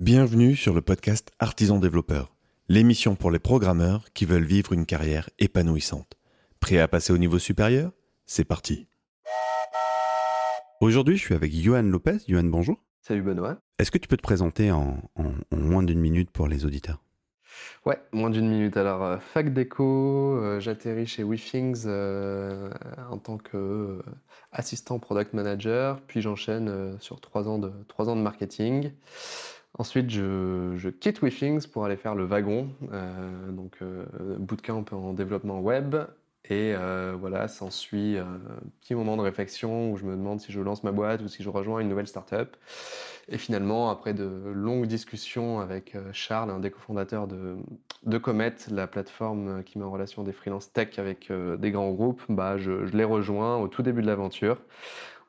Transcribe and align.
Bienvenue 0.00 0.54
sur 0.54 0.74
le 0.74 0.80
podcast 0.80 1.32
Artisan 1.40 1.80
Développeur, 1.80 2.32
l'émission 2.68 3.16
pour 3.16 3.32
les 3.32 3.40
programmeurs 3.40 4.12
qui 4.14 4.26
veulent 4.26 4.44
vivre 4.44 4.72
une 4.72 4.86
carrière 4.86 5.28
épanouissante. 5.40 6.16
Prêt 6.60 6.78
à 6.78 6.86
passer 6.86 7.12
au 7.12 7.18
niveau 7.18 7.40
supérieur? 7.40 7.90
C'est 8.24 8.44
parti. 8.44 8.86
Aujourd'hui, 10.80 11.16
je 11.16 11.22
suis 11.24 11.34
avec 11.34 11.52
Johan 11.52 11.82
Lopez. 11.82 12.18
Johan, 12.28 12.44
bonjour. 12.44 12.76
Salut 13.00 13.22
Benoît. 13.22 13.58
Est-ce 13.80 13.90
que 13.90 13.98
tu 13.98 14.06
peux 14.06 14.16
te 14.16 14.22
présenter 14.22 14.70
en, 14.70 14.98
en- 15.16 15.32
en 15.50 15.56
moins 15.56 15.82
d'une 15.82 15.98
minute 15.98 16.30
pour 16.30 16.46
les 16.46 16.64
auditeurs? 16.64 17.02
Ouais, 17.84 17.98
moins 18.12 18.30
d'une 18.30 18.48
minute. 18.48 18.76
Alors, 18.76 19.02
euh, 19.02 19.18
fac 19.18 19.52
d'éco, 19.52 20.36
euh, 20.36 20.60
j'atterris 20.60 21.08
chez 21.08 21.24
WeThings 21.24 21.82
euh, 21.86 22.70
en 23.10 23.18
tant 23.18 23.36
que 23.36 23.56
euh, 23.56 24.02
assistant 24.52 25.00
product 25.00 25.32
manager, 25.32 26.00
puis 26.02 26.20
j'enchaîne 26.20 26.96
sur 27.00 27.20
trois 27.20 27.48
ans 27.48 27.58
de, 27.58 27.72
trois 27.88 28.08
ans 28.08 28.14
de 28.14 28.20
marketing. 28.22 28.92
Ensuite, 29.78 30.10
je, 30.10 30.74
je 30.76 30.88
quitte 30.88 31.22
WeThings 31.22 31.68
pour 31.68 31.84
aller 31.84 31.96
faire 31.96 32.16
le 32.16 32.24
wagon, 32.24 32.68
euh, 32.92 33.50
donc 33.52 33.76
euh, 33.80 34.04
bootcamp 34.38 34.84
en 34.90 35.12
développement 35.12 35.60
web. 35.60 35.94
Et 36.50 36.74
euh, 36.74 37.14
voilà, 37.18 37.46
s'ensuit 37.46 38.16
un 38.18 38.40
petit 38.80 38.94
moment 38.94 39.16
de 39.16 39.22
réflexion 39.22 39.92
où 39.92 39.96
je 39.96 40.04
me 40.04 40.12
demande 40.16 40.40
si 40.40 40.50
je 40.50 40.60
lance 40.60 40.82
ma 40.82 40.92
boîte 40.92 41.22
ou 41.22 41.28
si 41.28 41.42
je 41.42 41.48
rejoins 41.48 41.78
une 41.80 41.88
nouvelle 41.88 42.08
startup. 42.08 42.56
Et 43.28 43.38
finalement, 43.38 43.90
après 43.90 44.14
de 44.14 44.24
longues 44.54 44.86
discussions 44.86 45.60
avec 45.60 45.94
Charles, 46.12 46.50
un 46.50 46.58
des 46.58 46.70
cofondateurs 46.70 47.28
de, 47.28 48.18
Comet, 48.18 48.54
la 48.70 48.86
plateforme 48.86 49.62
qui 49.62 49.78
met 49.78 49.84
en 49.84 49.90
relation 49.90 50.22
des 50.22 50.32
freelance 50.32 50.72
tech 50.72 50.98
avec 50.98 51.30
des 51.30 51.70
grands 51.70 51.92
groupes, 51.92 52.22
bah, 52.30 52.56
je, 52.56 52.86
je 52.86 52.96
les 52.96 53.04
rejoins 53.04 53.58
au 53.58 53.68
tout 53.68 53.82
début 53.82 54.00
de 54.00 54.06
l'aventure. 54.06 54.58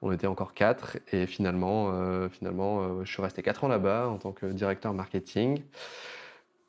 On 0.01 0.11
était 0.13 0.27
encore 0.27 0.53
quatre 0.53 0.97
et 1.11 1.25
finalement, 1.25 1.91
euh, 1.93 2.29
euh, 2.43 3.03
je 3.03 3.11
suis 3.11 3.21
resté 3.21 3.41
quatre 3.41 3.65
ans 3.65 3.67
là-bas 3.67 4.07
en 4.07 4.17
tant 4.17 4.31
que 4.31 4.45
directeur 4.45 4.93
marketing 4.93 5.61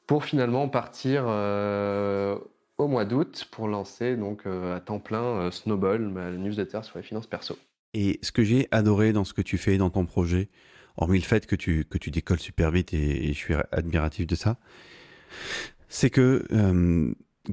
pour 0.06 0.24
finalement 0.24 0.68
partir 0.68 1.24
euh, 1.26 2.36
au 2.78 2.88
mois 2.88 3.04
d'août 3.04 3.46
pour 3.52 3.68
lancer 3.68 4.16
donc 4.16 4.46
à 4.46 4.80
temps 4.80 4.98
plein 4.98 5.50
Snowball, 5.52 6.00
ma 6.08 6.32
newsletter 6.32 6.80
sur 6.82 6.98
les 6.98 7.04
finances 7.04 7.28
perso. 7.28 7.56
Et 7.94 8.18
ce 8.22 8.32
que 8.32 8.42
j'ai 8.42 8.66
adoré 8.72 9.12
dans 9.12 9.24
ce 9.24 9.32
que 9.32 9.42
tu 9.42 9.58
fais, 9.58 9.76
dans 9.76 9.90
ton 9.90 10.06
projet, 10.06 10.48
hormis 10.96 11.18
le 11.18 11.24
fait 11.24 11.46
que 11.46 11.54
tu, 11.54 11.86
décolles 12.08 12.40
super 12.40 12.72
vite 12.72 12.92
et, 12.92 13.28
je 13.28 13.38
suis 13.38 13.54
admiratif 13.70 14.26
de 14.26 14.34
ça, 14.34 14.58
c'est 15.88 16.10
que 16.10 16.44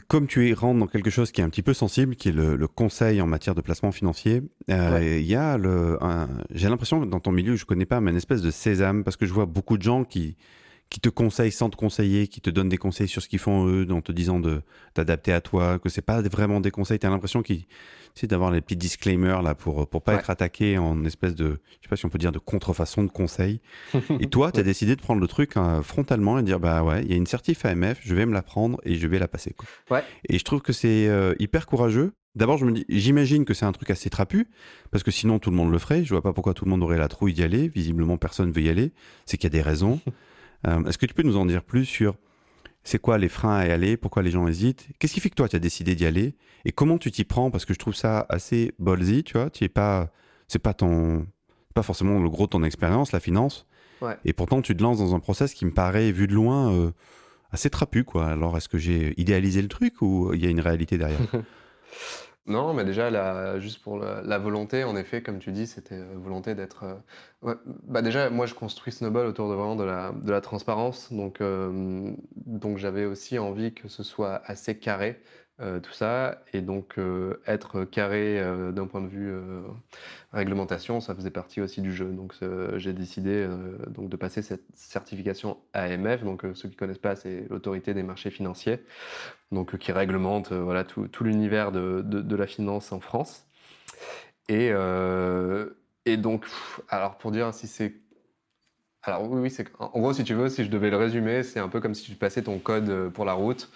comme 0.07 0.27
tu 0.27 0.49
es 0.49 0.53
rentre 0.53 0.79
dans 0.79 0.87
quelque 0.87 1.09
chose 1.09 1.31
qui 1.31 1.41
est 1.41 1.43
un 1.43 1.49
petit 1.49 1.61
peu 1.63 1.73
sensible, 1.73 2.15
qui 2.15 2.29
est 2.29 2.33
le, 2.33 2.55
le 2.55 2.67
conseil 2.67 3.21
en 3.21 3.27
matière 3.27 3.55
de 3.55 3.61
placement 3.61 3.91
financier, 3.91 4.41
euh, 4.69 4.93
Ouais. 4.93 5.21
il 5.21 5.27
y 5.27 5.35
a 5.35 5.57
le, 5.57 5.97
j'ai 6.51 6.69
l'impression 6.69 6.99
que 7.01 7.05
dans 7.05 7.19
ton 7.19 7.31
milieu, 7.31 7.55
je 7.55 7.65
connais 7.65 7.85
pas, 7.85 8.01
mais 8.01 8.11
une 8.11 8.17
espèce 8.17 8.41
de 8.41 8.51
sésame, 8.51 9.03
parce 9.03 9.17
que 9.17 9.25
je 9.25 9.33
vois 9.33 9.45
beaucoup 9.45 9.77
de 9.77 9.83
gens 9.83 10.03
qui 10.03 10.35
qui 10.89 10.99
te 10.99 11.09
conseillent 11.09 11.51
sans 11.51 11.69
te 11.69 11.75
conseiller, 11.75 12.27
qui 12.27 12.39
te 12.41 12.49
donnent 12.49 12.69
des 12.69 12.77
conseils 12.77 13.07
sur 13.07 13.21
ce 13.21 13.27
qu'ils 13.27 13.39
font 13.39 13.67
eux, 13.67 13.85
en 13.91 14.01
te 14.01 14.11
disant 14.11 14.39
de 14.39 14.61
t'adapter 14.93 15.33
à 15.33 15.41
toi, 15.41 15.79
que 15.79 15.89
c'est 15.89 16.01
pas 16.01 16.21
vraiment 16.21 16.59
des 16.61 16.71
conseils. 16.71 16.97
T'as 16.99 17.09
l'impression 17.09 17.41
qu'ils, 17.43 17.65
sais, 18.15 18.25
d'avoir 18.27 18.51
les 18.51 18.61
petits 18.61 18.77
disclaimers 18.77 19.41
là 19.41 19.53
pour 19.53 19.87
pour 19.87 20.01
pas 20.01 20.13
Ouais. 20.13 20.19
être 20.19 20.29
attaqué 20.29 20.77
en 20.77 21.03
espèce 21.05 21.35
de, 21.35 21.59
je 21.69 21.83
sais 21.83 21.89
pas 21.89 21.95
si 21.97 22.05
on 22.05 22.09
peut 22.09 22.17
dire 22.17 22.31
de 22.31 22.39
contrefaçon 22.39 23.03
de 23.03 23.11
conseil. 23.11 23.59
Et 24.19 24.27
toi, 24.27 24.51
tu 24.51 24.59
as 24.59 24.63
décidé 24.63 24.95
de 24.95 25.01
prendre 25.01 25.21
le 25.21 25.27
truc 25.27 25.57
hein, 25.57 25.83
frontalement 25.83 26.39
et 26.39 26.41
de 26.41 26.47
dire 26.47 26.59
bah 26.59 26.83
ouais, 26.83 27.03
il 27.03 27.09
y 27.11 27.13
a 27.13 27.17
une 27.17 27.27
certif 27.27 27.65
AMF, 27.65 27.99
je 28.03 28.15
vais 28.15 28.25
me 28.25 28.33
la 28.33 28.41
prendre 28.41 28.79
et 28.83 28.95
je 28.95 29.07
vais 29.07 29.19
la 29.19 29.27
passer. 29.27 29.53
Quoi. 29.53 29.67
Ouais. 29.97 30.03
Et 30.29 30.39
je 30.39 30.43
trouve 30.43 30.61
que 30.61 30.73
c'est 30.73 31.07
euh, 31.09 31.35
hyper 31.39 31.65
courageux. 31.67 32.13
D'abord, 32.35 32.57
je 32.59 32.65
me 32.65 32.71
dis, 32.71 32.85
j'imagine 32.87 33.45
que 33.45 33.55
c'est 33.55 33.65
un 33.65 33.71
truc 33.71 33.89
assez 33.89 34.11
trapu, 34.11 34.47
parce 34.91 35.03
que 35.03 35.09
sinon 35.09 35.39
tout 35.39 35.49
le 35.49 35.55
monde 35.55 35.71
le 35.71 35.79
ferait. 35.79 36.03
Je 36.05 36.13
vois 36.13 36.21
pas 36.21 36.33
pourquoi 36.33 36.53
tout 36.53 36.65
le 36.65 36.69
monde 36.71 36.83
aurait 36.83 36.99
la 36.99 37.07
trouille 37.07 37.33
d'y 37.33 37.41
aller. 37.41 37.67
Visiblement, 37.67 38.17
personne 38.17 38.51
veut 38.51 38.61
y 38.61 38.69
aller. 38.69 38.91
C'est 39.25 39.37
qu'il 39.37 39.45
y 39.45 39.51
a 39.53 39.57
des 39.57 39.61
raisons. 39.63 39.99
Euh, 40.65 40.83
Est-ce 40.85 40.97
que 40.97 41.05
tu 41.05 41.13
peux 41.13 41.23
nous 41.23 41.37
en 41.37 41.45
dire 41.45 41.63
plus 41.63 41.85
sur 41.85 42.15
c'est 42.83 42.99
quoi 42.99 43.17
les 43.17 43.27
freins 43.27 43.57
à 43.57 43.67
y 43.67 43.71
aller, 43.71 43.97
pourquoi 43.97 44.23
les 44.23 44.31
gens 44.31 44.47
hésitent? 44.47 44.87
Qu'est-ce 44.97 45.13
qui 45.13 45.19
fait 45.19 45.29
que 45.29 45.35
toi, 45.35 45.49
tu 45.49 45.57
as 45.57 45.59
décidé 45.59 45.93
d'y 45.93 46.05
aller? 46.05 46.35
Et 46.63 46.71
comment 46.71 46.97
tu 46.97 47.11
t'y 47.11 47.25
prends? 47.25 47.51
Parce 47.51 47.65
que 47.65 47.73
je 47.73 47.79
trouve 47.79 47.95
ça 47.95 48.25
assez 48.29 48.73
ballsy, 48.79 49.23
tu 49.25 49.33
vois? 49.33 49.49
Tu 49.49 49.65
es 49.65 49.69
pas, 49.69 50.09
c'est 50.47 50.59
pas 50.59 50.73
ton, 50.73 51.27
pas 51.73 51.83
forcément 51.83 52.19
le 52.19 52.29
gros 52.29 52.45
de 52.45 52.51
ton 52.51 52.63
expérience, 52.63 53.11
la 53.11 53.19
finance. 53.19 53.65
Ouais. 54.01 54.15
Et 54.23 54.31
pourtant, 54.31 54.61
tu 54.61 54.75
te 54.75 54.81
lances 54.81 54.99
dans 54.99 55.13
un 55.13 55.19
process 55.19 55.53
qui 55.53 55.65
me 55.65 55.71
paraît, 55.71 56.11
vu 56.13 56.27
de 56.27 56.33
loin, 56.33 56.71
euh, 56.71 56.91
assez 57.51 57.69
trapu, 57.69 58.05
quoi. 58.05 58.27
Alors, 58.27 58.55
est-ce 58.55 58.69
que 58.69 58.77
j'ai 58.77 59.13
idéalisé 59.19 59.61
le 59.61 59.67
truc 59.67 60.01
ou 60.01 60.31
il 60.33 60.41
y 60.41 60.47
a 60.47 60.49
une 60.49 60.61
réalité 60.61 60.97
derrière? 60.97 61.19
Non, 62.47 62.73
mais 62.73 62.85
déjà, 62.85 63.59
juste 63.59 63.81
pour 63.83 63.99
la, 63.99 64.37
volonté, 64.37 64.85
en 64.85 64.95
effet, 64.95 65.21
comme 65.21 65.39
tu 65.39 65.51
dis, 65.51 65.67
c'était 65.67 65.95
euh, 65.95 66.13
volonté 66.15 66.55
d'être. 66.55 66.85
euh, 67.43 67.55
bah 67.83 68.01
déjà, 68.01 68.29
moi, 68.29 68.45
je 68.45 68.53
construis 68.53 68.93
Snowball 68.93 69.27
autour 69.27 69.49
de 69.49 69.53
vraiment 69.55 69.75
de 69.75 69.83
la, 69.83 70.13
de 70.13 70.31
la 70.31 70.39
transparence. 70.39 71.11
Donc, 71.11 71.41
euh, 71.41 72.13
donc 72.45 72.77
j'avais 72.77 73.03
aussi 73.03 73.37
envie 73.37 73.73
que 73.73 73.89
ce 73.89 74.01
soit 74.01 74.41
assez 74.45 74.79
carré, 74.79 75.21
euh, 75.59 75.79
tout 75.79 75.91
ça. 75.91 76.43
Et 76.53 76.61
donc, 76.61 76.99
euh, 76.99 77.41
être 77.47 77.83
carré 77.83 78.39
euh, 78.39 78.71
d'un 78.71 78.85
point 78.85 79.01
de 79.01 79.07
vue 79.07 79.33
réglementation, 80.31 80.99
ça 81.01 81.15
faisait 81.15 81.31
partie 81.31 81.61
aussi 81.61 81.81
du 81.81 81.91
jeu. 81.91 82.05
Donc, 82.05 82.35
j'ai 82.75 82.93
décidé 82.93 83.47
donc 83.87 84.09
de 84.09 84.15
passer 84.15 84.41
cette 84.41 84.63
certification 84.73 85.57
AMF. 85.73 86.23
Donc, 86.23 86.43
ceux 86.53 86.69
qui 86.69 86.75
connaissent 86.75 86.97
pas, 86.99 87.15
c'est 87.15 87.47
l'autorité 87.49 87.93
des 87.93 88.03
marchés 88.03 88.29
financiers 88.29 88.79
donc 89.53 89.77
qui 89.77 89.93
réglemente 89.93 90.51
voilà, 90.51 90.83
tout, 90.83 91.07
tout 91.07 91.23
l'univers 91.23 91.71
de, 91.71 92.01
de, 92.01 92.35
la 92.35 92.45
finance 92.45 92.91
en 92.91 92.99
France. 92.99 93.45
Et, 94.49 94.71
et 96.05 96.17
donc, 96.17 96.45
alors 96.89 97.17
pour 97.17 97.31
dire 97.31 97.53
si 97.53 97.67
c'est... 97.67 97.95
Alors 99.03 99.23
oui, 99.31 99.49
c'est... 99.49 99.67
En 99.79 99.99
gros, 99.99 100.13
si 100.13 100.23
tu 100.23 100.33
veux, 100.33 100.49
si 100.49 100.65
je 100.65 100.69
devais 100.69 100.89
le 100.89 100.97
résumer, 100.97 101.43
c'est 101.43 101.59
un 101.59 101.69
peu 101.69 101.79
comme 101.79 101.93
si 101.95 102.03
tu 102.03 102.15
passais 102.15 102.43
ton 102.43 102.59
code 102.59 103.09
pour 103.09 103.23
la 103.25 103.33
route, 103.33 103.71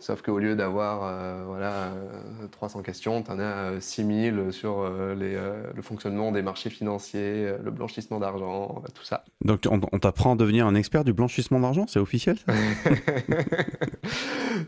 sauf 0.00 0.22
qu'au 0.22 0.38
lieu 0.38 0.56
d'avoir 0.56 1.04
euh, 1.04 1.44
voilà, 1.46 1.84
euh, 1.84 2.48
300 2.50 2.82
questions, 2.82 3.22
tu 3.22 3.30
en 3.30 3.38
as 3.38 3.42
euh, 3.42 3.80
6000 3.80 4.52
sur 4.52 4.80
euh, 4.80 5.14
les, 5.14 5.34
euh, 5.34 5.62
le 5.74 5.82
fonctionnement 5.82 6.32
des 6.32 6.42
marchés 6.42 6.70
financiers, 6.70 7.46
euh, 7.46 7.58
le 7.62 7.70
blanchissement 7.70 8.18
d'argent, 8.18 8.82
euh, 8.84 8.88
tout 8.94 9.04
ça. 9.04 9.24
Donc, 9.44 9.66
on, 9.70 9.80
on 9.92 9.98
t'apprend 9.98 10.32
à 10.32 10.36
devenir 10.36 10.66
un 10.66 10.74
expert 10.74 11.04
du 11.04 11.12
blanchissement 11.12 11.60
d'argent 11.60 11.84
C'est 11.88 12.00
officiel 12.00 12.38
ça? 12.38 12.52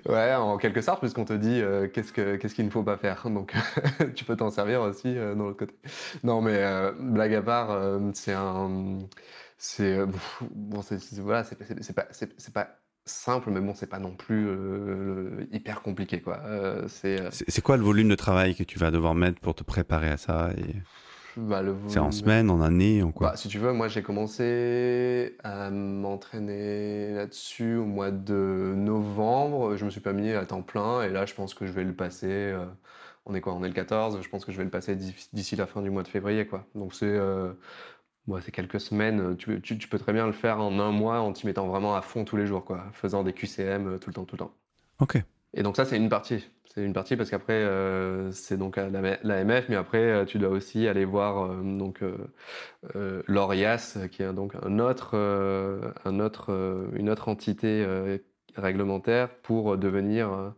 Ouais, 0.08 0.34
en 0.34 0.58
quelque 0.58 0.80
sorte, 0.82 1.00
puisqu'on 1.00 1.24
te 1.24 1.32
dit 1.32 1.60
euh, 1.60 1.88
qu'est-ce 1.88 2.12
que 2.12 2.36
qu'est-ce 2.36 2.54
qu'il 2.54 2.64
ne 2.64 2.70
faut 2.70 2.82
pas 2.82 2.96
faire. 2.96 3.28
Donc, 3.30 3.54
tu 4.14 4.24
peux 4.24 4.36
t'en 4.36 4.50
servir 4.50 4.82
aussi 4.82 5.16
euh, 5.16 5.34
dans 5.34 5.44
l'autre 5.44 5.58
côté. 5.58 5.74
Non, 6.24 6.40
mais 6.42 6.56
euh, 6.56 6.92
blague 6.98 7.34
à 7.34 7.42
part, 7.42 7.70
euh, 7.70 7.98
c'est 8.14 8.32
un, 8.32 8.98
c'est 9.56 9.98
euh, 9.98 10.06
bon, 10.50 10.80
voilà, 11.22 11.44
c'est 11.44 11.56
pas 11.94 12.06
c'est 12.10 12.52
pas 12.52 12.68
simple, 13.08 13.50
mais 13.50 13.60
bon, 13.60 13.74
c'est 13.74 13.86
pas 13.86 13.98
non 13.98 14.14
plus 14.14 14.46
euh, 14.48 15.46
hyper 15.52 15.82
compliqué, 15.82 16.20
quoi. 16.20 16.40
Euh, 16.44 16.86
c'est 16.88 17.20
euh, 17.20 17.28
C'est 17.32 17.50
c'est 17.50 17.62
quoi 17.62 17.76
le 17.76 17.82
volume 17.82 18.08
de 18.08 18.14
travail 18.14 18.54
que 18.54 18.62
tu 18.62 18.78
vas 18.78 18.90
devoir 18.90 19.14
mettre 19.14 19.40
pour 19.40 19.54
te 19.54 19.64
préparer 19.64 20.08
à 20.08 20.16
ça 20.16 20.50
et... 20.56 20.76
bah, 21.36 21.62
le 21.62 21.74
C'est 21.88 21.98
en 21.98 22.10
semaine, 22.12 22.50
en 22.50 22.60
année, 22.60 23.02
en 23.02 23.12
quoi 23.12 23.30
Bah, 23.30 23.36
si 23.36 23.48
tu 23.48 23.58
veux, 23.58 23.72
moi 23.72 23.88
j'ai 23.88 24.02
commencé 24.02 25.36
à 25.42 25.70
m'entraîner 25.70 27.14
là-dessus 27.14 27.76
au 27.76 27.84
mois 27.84 28.10
de 28.10 28.74
novembre. 28.76 29.76
Je 29.76 29.84
me 29.84 29.90
suis 29.90 30.00
pas 30.00 30.12
mis 30.12 30.32
à 30.32 30.44
temps 30.46 30.62
plein 30.62 31.02
et 31.02 31.08
là 31.10 31.26
je 31.26 31.34
pense 31.34 31.54
que 31.54 31.66
je 31.66 31.72
vais 31.72 31.84
le 31.84 31.94
passer. 31.94 32.54
on 33.26 33.34
est 33.34 33.40
quoi? 33.40 33.54
On 33.54 33.64
est 33.64 33.68
le 33.68 33.74
14. 33.74 34.20
Je 34.22 34.28
pense 34.28 34.44
que 34.44 34.52
je 34.52 34.58
vais 34.58 34.64
le 34.64 34.70
passer 34.70 34.96
d'ici 34.96 35.28
d'ici 35.32 35.56
la 35.56 35.66
fin 35.66 35.82
du 35.82 35.90
mois 35.90 36.02
de 36.02 36.08
février, 36.08 36.46
quoi. 36.46 36.66
Donc 36.74 36.94
c'est 36.94 37.18
euh, 38.28 38.32
ouais, 38.32 38.40
c'est 38.42 38.52
quelques 38.52 38.80
semaines. 38.80 39.36
Tu, 39.36 39.60
tu- 39.60 39.78
tu 39.78 39.88
peux 39.88 39.98
très 39.98 40.12
bien 40.12 40.26
le 40.26 40.32
faire 40.32 40.60
en 40.60 40.78
un 40.78 40.90
mois 40.92 41.20
en 41.20 41.32
t'y 41.32 41.46
mettant 41.46 41.66
vraiment 41.68 41.94
à 41.96 42.02
fond 42.02 42.24
tous 42.24 42.36
les 42.36 42.46
jours, 42.46 42.64
quoi. 42.64 42.84
Faisant 42.92 43.22
des 43.24 43.32
QCM 43.32 43.94
euh, 43.94 43.98
tout 43.98 44.10
le 44.10 44.14
temps, 44.14 44.24
tout 44.24 44.36
le 44.36 44.40
temps. 44.40 44.54
Ok. 45.00 45.22
Et 45.54 45.62
donc 45.62 45.76
ça, 45.76 45.84
c'est 45.84 45.96
une 45.96 46.08
partie. 46.08 46.46
C'est 46.74 46.84
une 46.84 46.92
partie 46.92 47.16
parce 47.16 47.30
qu'après, 47.30 47.54
euh, 47.54 48.30
c'est 48.32 48.56
donc 48.58 48.76
l'AMF, 48.76 49.68
mais 49.68 49.76
après, 49.76 49.98
euh, 49.98 50.24
tu 50.24 50.38
dois 50.38 50.50
aussi 50.50 50.86
aller 50.86 51.04
voir 51.04 51.46
euh, 51.50 51.62
donc 51.62 52.02
euh, 52.02 52.16
euh, 52.96 53.22
l'ORIAS, 53.26 53.98
qui 54.12 54.22
est 54.22 54.32
donc 54.32 54.54
un 54.62 54.78
autre, 54.78 55.12
euh, 55.14 55.92
un 56.04 56.20
autre, 56.20 56.52
euh, 56.52 56.88
une 56.94 57.08
autre 57.10 57.28
entité 57.28 57.84
euh, 57.86 58.18
réglementaire 58.56 59.30
pour 59.40 59.78
devenir 59.78 60.32
euh, 60.32 60.50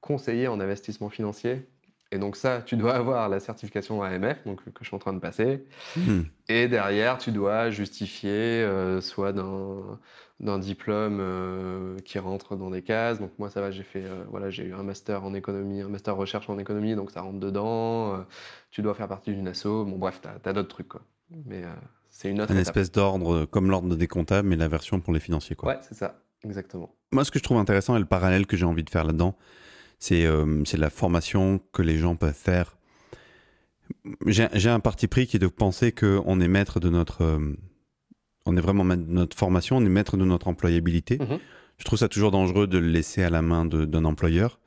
conseiller 0.00 0.48
en 0.48 0.60
investissement 0.60 1.10
financier. 1.10 1.68
Et 2.12 2.18
donc 2.18 2.36
ça, 2.36 2.60
tu 2.60 2.76
dois 2.76 2.94
avoir 2.94 3.28
la 3.28 3.38
certification 3.38 4.02
AMF, 4.02 4.44
donc 4.44 4.64
que 4.64 4.70
je 4.80 4.86
suis 4.86 4.96
en 4.96 4.98
train 4.98 5.12
de 5.12 5.20
passer. 5.20 5.64
Hmm. 5.96 6.22
Et 6.48 6.66
derrière, 6.66 7.18
tu 7.18 7.30
dois 7.30 7.70
justifier 7.70 8.30
euh, 8.30 9.00
soit 9.00 9.32
d'un 9.32 10.58
diplôme 10.58 11.18
euh, 11.20 11.96
qui 12.04 12.18
rentre 12.18 12.56
dans 12.56 12.70
des 12.70 12.82
cases. 12.82 13.20
Donc 13.20 13.30
moi, 13.38 13.48
ça 13.48 13.60
va, 13.60 13.70
j'ai 13.70 13.84
fait, 13.84 14.04
euh, 14.04 14.24
voilà, 14.28 14.50
j'ai 14.50 14.64
eu 14.64 14.74
un 14.74 14.82
master 14.82 15.24
en 15.24 15.34
économie, 15.34 15.82
un 15.82 15.88
master 15.88 16.16
recherche 16.16 16.50
en 16.50 16.58
économie, 16.58 16.96
donc 16.96 17.12
ça 17.12 17.20
rentre 17.20 17.38
dedans. 17.38 18.24
Tu 18.72 18.82
dois 18.82 18.94
faire 18.94 19.06
partie 19.06 19.32
d'une 19.32 19.46
asso. 19.46 19.66
Bon, 19.66 19.96
bref, 19.96 20.20
t'as 20.20 20.50
as, 20.50 20.52
d'autres 20.52 20.68
trucs, 20.68 20.88
quoi. 20.88 21.02
Mais 21.46 21.62
c'est 22.08 22.28
une 22.28 22.40
autre 22.40 22.50
Une 22.50 22.58
étape. 22.58 22.76
espèce 22.76 22.90
d'ordre, 22.90 23.44
comme 23.44 23.70
l'ordre 23.70 23.94
des 23.94 24.08
comptables, 24.08 24.48
mais 24.48 24.56
la 24.56 24.66
version 24.66 24.98
pour 24.98 25.12
les 25.12 25.20
financiers, 25.20 25.54
quoi. 25.54 25.68
Ouais, 25.68 25.78
c'est 25.82 25.94
ça, 25.94 26.20
exactement. 26.42 26.92
Moi, 27.12 27.24
ce 27.24 27.30
que 27.30 27.38
je 27.38 27.44
trouve 27.44 27.58
intéressant 27.58 27.94
et 27.94 28.00
le 28.00 28.04
parallèle 28.04 28.48
que 28.48 28.56
j'ai 28.56 28.66
envie 28.66 28.82
de 28.82 28.90
faire 28.90 29.04
là-dedans, 29.04 29.36
c'est 30.00 30.26
euh, 30.26 30.64
la 30.76 30.90
formation 30.90 31.60
que 31.72 31.82
les 31.82 31.98
gens 31.98 32.16
peuvent 32.16 32.34
faire. 32.34 32.76
J'ai 34.26 34.70
un 34.70 34.80
parti 34.80 35.06
pris 35.06 35.26
qui 35.26 35.36
est 35.36 35.40
de 35.40 35.46
penser 35.46 35.92
qu'on 35.92 36.40
est 36.40 36.48
maître 36.48 36.80
de 36.80 36.88
notre, 36.88 37.22
euh, 37.22 37.54
on 38.46 38.56
est 38.56 38.60
vraiment 38.60 38.82
maître 38.82 39.04
de 39.04 39.12
notre 39.12 39.36
formation, 39.36 39.76
on 39.76 39.84
est 39.84 39.90
maître 39.90 40.16
de 40.16 40.24
notre 40.24 40.48
employabilité. 40.48 41.18
Mhm. 41.18 41.38
Je 41.76 41.84
trouve 41.84 41.98
ça 41.98 42.08
toujours 42.08 42.30
dangereux 42.30 42.66
de 42.66 42.78
le 42.78 42.88
laisser 42.88 43.22
à 43.22 43.30
la 43.30 43.42
main 43.42 43.64
d'un 43.64 44.04
employeur, 44.04 44.58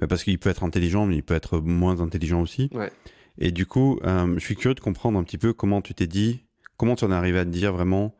mais 0.00 0.06
parce 0.06 0.24
qu'il 0.24 0.38
peut 0.38 0.50
être 0.50 0.62
intelligent, 0.62 1.06
mais 1.06 1.16
il 1.16 1.22
peut 1.22 1.34
être 1.34 1.58
moins 1.58 2.00
intelligent 2.00 2.40
aussi. 2.40 2.70
Ouais. 2.72 2.90
Et 3.38 3.50
du 3.50 3.66
coup, 3.66 3.98
euh, 4.04 4.34
je 4.34 4.44
suis 4.44 4.56
curieux 4.56 4.74
de 4.74 4.80
comprendre 4.80 5.18
un 5.18 5.24
petit 5.24 5.38
peu 5.38 5.52
comment 5.52 5.82
tu 5.82 5.94
t'es 5.94 6.06
dit, 6.06 6.44
comment 6.76 6.96
tu 6.96 7.04
en 7.04 7.12
es 7.12 7.14
arrivé 7.14 7.38
à 7.38 7.44
te 7.44 7.50
dire 7.50 7.72
vraiment, 7.72 8.16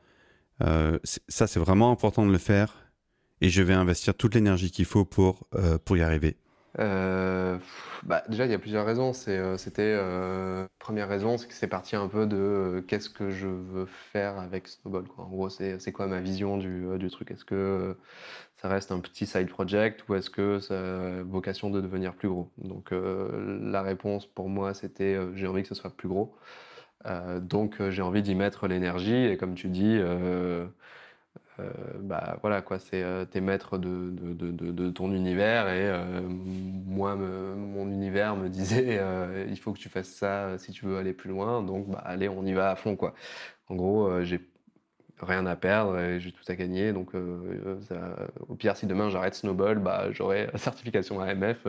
euh, 0.63 0.99
ça 1.29 1.47
c'est 1.47 1.61
vraiment 1.61 1.91
important 1.91 2.27
de 2.27 2.33
le 2.33 2.39
faire, 2.39 2.91
et 3.41 3.49
je 3.49 3.63
vais 3.63 3.75
investir 3.75 4.15
toute 4.15 4.35
l'énergie 4.35 4.71
qu'il 4.71 4.85
faut 4.85 5.05
pour, 5.05 5.47
euh, 5.55 5.79
pour 5.79 5.97
y 5.97 6.03
arriver. 6.03 6.37
Euh, 6.79 7.59
bah, 8.03 8.23
déjà, 8.29 8.45
il 8.45 8.51
y 8.51 8.55
a 8.55 8.59
plusieurs 8.59 8.85
raisons. 8.87 9.13
Euh, 9.29 9.57
c'était, 9.57 9.95
euh, 9.97 10.67
première 10.79 11.09
raison, 11.09 11.39
c'est 11.39 11.49
que 11.49 11.55
c'est 11.55 11.69
parti 11.69 11.97
un 11.97 12.09
peu 12.09 12.27
de 12.27 12.85
qu'est-ce 12.87 13.09
que 13.09 13.31
je 13.31 13.47
veux 13.47 13.87
faire 13.87 14.39
avec 14.39 14.69
Snowball. 14.69 15.05
En 15.17 15.29
gros, 15.29 15.49
c'est, 15.49 15.93
quoi 15.93 16.07
ma 16.07 16.21
vision 16.21 16.59
du, 16.59 16.87
du 16.99 17.11
truc? 17.11 17.31
Est-ce 17.31 17.45
que 17.45 17.97
ça 18.57 18.69
reste 18.69 18.93
un 18.93 19.01
petit 19.01 19.27
side 19.27 19.49
project 19.49 20.09
ou 20.09 20.15
est-ce 20.15 20.31
que 20.31 20.59
ça 20.59 20.75
a 20.75 21.23
vocation 21.23 21.71
de 21.71 21.81
devenir 21.81 22.15
plus 22.15 22.29
gros? 22.29 22.51
Donc, 22.59 22.91
la 22.93 23.83
réponse 23.83 24.27
pour 24.27 24.49
moi, 24.49 24.75
c'était 24.75 25.19
j'ai 25.35 25.47
envie 25.47 25.63
que 25.63 25.69
ce 25.69 25.75
soit 25.75 25.91
plus 25.91 26.09
gros. 26.09 26.35
Donc, 27.41 27.77
j'ai 27.91 28.03
envie 28.03 28.23
d'y 28.23 28.35
mettre 28.35 28.67
l'énergie 28.69 29.15
et 29.27 29.37
comme 29.37 29.55
tu 29.55 29.69
dis, 29.69 30.01
euh, 31.59 31.71
bah 32.01 32.39
voilà 32.43 32.61
quoi, 32.61 32.79
c'est 32.79 33.03
euh, 33.03 33.25
t'es 33.25 33.41
maître 33.41 33.79
de, 33.79 34.11
de, 34.11 34.51
de, 34.51 34.91
ton 34.91 35.11
univers 35.13 35.69
et 35.69 35.89
euh, 35.89 36.21
moi 36.29 37.17
mon 37.17 37.91
univers 37.91 38.37
me 38.37 38.49
disait 38.51 39.01
il 39.49 39.59
faut 39.59 39.73
que 39.73 39.79
tu 39.79 39.89
fasses 39.89 40.09
ça 40.09 40.59
si 40.59 40.73
tu 40.73 40.85
veux 40.87 40.99
aller 40.99 41.13
plus 41.13 41.31
loin 41.31 41.63
donc 41.63 41.89
bah 41.89 42.03
allez 42.05 42.29
on 42.29 42.45
y 42.45 42.53
va 42.53 42.71
à 42.71 42.77
fond 42.77 42.97
quoi. 42.97 43.15
En 43.69 43.75
gros 43.75 44.23
j'ai 44.23 44.41
rien 45.21 45.47
à 45.47 45.57
perdre 45.57 45.99
et 45.99 46.21
j'ai 46.21 46.31
tout 46.33 46.45
à 46.49 46.55
gagner 46.57 46.93
donc 46.93 47.13
au 48.49 48.55
pire 48.55 48.77
si 48.77 48.87
demain 48.87 49.09
j'arrête 49.09 49.35
Snowball 49.35 49.79
bah 49.79 50.13
j'aurai 50.13 50.51
certification 50.57 51.21
AMF 51.21 51.67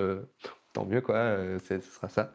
tant 0.77 0.85
mieux 0.85 1.01
quoi 1.01 1.15
euh, 1.15 1.59
ce 1.67 1.79
sera 1.79 2.09
ça. 2.09 2.31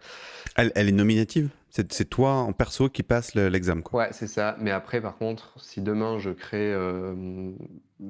Elle, 0.57 0.73
elle 0.75 0.89
est 0.89 0.93
nominative? 0.93 1.49
C'est 1.71 2.11
toi 2.11 2.33
en 2.35 2.53
perso 2.53 2.91
qui 2.91 3.03
passe 3.03 3.35
le- 3.35 3.49
l'examen, 3.49 3.81
quoi. 3.81 4.01
Ouais, 4.01 4.09
c'est 4.13 4.27
ça. 4.27 4.57
Mais 4.61 4.71
après, 4.71 5.01
par 5.01 5.17
contre, 5.17 5.55
si 5.59 5.81
demain 5.81 6.19
je 6.19 6.31
crée, 6.31 6.73
euh, 6.73 7.15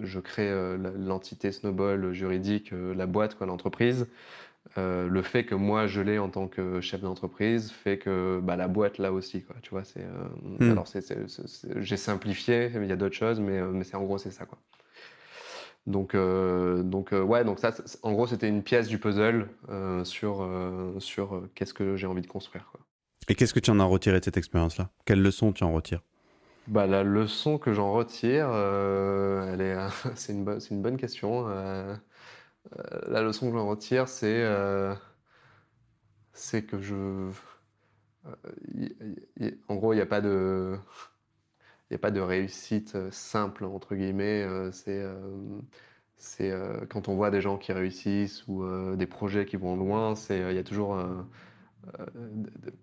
je 0.01 0.19
crée 0.19 0.49
euh, 0.49 0.77
l'entité 0.99 1.53
Snowball 1.53 2.13
juridique, 2.13 2.73
euh, 2.73 2.93
la 2.95 3.07
boîte, 3.07 3.37
quoi, 3.37 3.47
l'entreprise, 3.47 4.09
euh, 4.79 5.09
le 5.09 5.23
fait 5.23 5.45
que 5.45 5.55
moi 5.55 5.87
je 5.87 6.01
l'ai 6.01 6.19
en 6.19 6.29
tant 6.29 6.49
que 6.49 6.81
chef 6.81 7.01
d'entreprise 7.03 7.71
fait 7.71 7.99
que 7.99 8.41
bah, 8.43 8.57
la 8.57 8.69
boîte 8.69 8.99
là 8.99 9.13
aussi, 9.13 9.43
quoi. 9.43 9.55
Tu 9.63 9.71
vois, 9.71 9.85
c'est. 9.85 10.01
euh, 10.03 10.09
Hmm. 10.59 10.73
Alors, 10.73 10.87
j'ai 11.81 11.97
simplifié, 11.97 12.71
il 12.75 12.87
y 12.87 12.93
a 12.93 12.97
d'autres 12.97 13.15
choses, 13.17 13.39
mais, 13.41 13.61
mais 13.63 13.85
c'est 13.85 13.97
en 13.97 14.03
gros, 14.03 14.19
c'est 14.19 14.31
ça, 14.33 14.45
quoi. 14.45 14.59
Donc, 15.87 16.15
euh, 16.15 16.83
donc 16.83 17.13
euh, 17.13 17.23
ouais, 17.23 17.45
donc 17.45 17.59
ça, 17.59 17.73
en 18.03 18.13
gros, 18.13 18.27
c'était 18.27 18.49
une 18.49 18.63
pièce 18.63 18.89
du 18.89 18.99
puzzle 18.99 19.49
euh, 19.69 20.05
sur, 20.05 20.49
sur 20.99 21.49
qu'est-ce 21.55 21.75
que 21.75 21.97
j'ai 21.97 22.07
envie 22.07 22.23
de 22.23 22.27
construire, 22.29 22.69
quoi. 22.71 22.81
Et 23.27 23.35
qu'est-ce 23.35 23.53
que 23.53 23.59
tu 23.59 23.71
en 23.73 23.81
as 23.81 23.85
retiré 23.85 24.21
de 24.21 24.25
cette 24.25 24.37
expérience-là? 24.37 24.93
Quelle 25.07 25.23
leçon 25.23 25.53
tu 25.53 25.65
en 25.65 25.73
retires? 25.73 26.03
Bah, 26.69 26.87
la 26.87 27.03
leçon 27.03 27.59
que 27.59 27.73
j'en 27.73 27.93
retire, 27.93 28.49
elle 28.53 29.61
est, 29.61 29.77
c'est 30.17 30.33
une, 30.33 30.45
bonne- 30.45 30.61
c'est 30.61 30.71
une 30.75 30.83
bonne 30.83 30.97
question. 30.97 31.47
La 33.09 33.23
leçon 33.23 33.51
que 33.51 33.57
j'en 33.57 33.69
retire, 33.69 34.09
c'est 34.09 34.45
c'est 36.33 36.65
que 36.67 36.81
je. 36.81 37.31
y- 38.75 38.95
y- 39.41 39.59
en 39.69 39.77
gros, 39.77 39.93
il 39.93 39.97
n'y 39.97 40.03
a 40.03 40.07
pas 40.07 40.21
de. 40.21 40.79
N'y 41.93 41.97
a 41.97 41.99
pas 41.99 42.11
de 42.11 42.21
réussite 42.21 42.95
euh, 42.95 43.11
simple, 43.11 43.65
entre 43.67 43.95
guillemets. 43.95 44.43
euh, 44.45 44.71
C'est 46.17 46.51
euh, 46.51 46.87
quand 46.89 47.09
on 47.09 47.17
voit 47.17 47.31
des 47.31 47.43
gens 47.43 47.59
qui 47.59 47.73
réussissent 47.73 48.47
ou 48.49 48.65
des 48.97 49.07
projets 49.07 49.45
qui 49.45 49.57
vont 49.57 49.77
loin, 49.77 50.15
il 50.31 50.55
y 50.55 50.59
a 50.59 50.65
toujours 50.65 50.99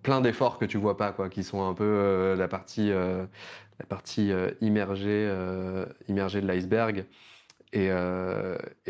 plein 0.03 0.21
d'efforts 0.21 0.59
que 0.59 0.65
tu 0.65 0.77
vois 0.77 0.97
pas, 0.97 1.11
quoi, 1.11 1.29
qui 1.29 1.43
sont 1.43 1.67
un 1.67 1.73
peu 1.73 2.35
la 2.37 2.47
partie, 2.47 2.89
la 2.89 3.85
partie 3.87 4.31
immergée, 4.61 5.33
immergée 6.09 6.41
de 6.41 6.47
l'iceberg. 6.47 7.05
Et, 7.71 7.89